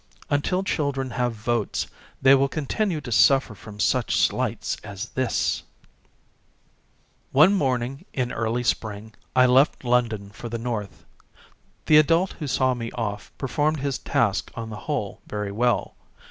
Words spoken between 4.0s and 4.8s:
slights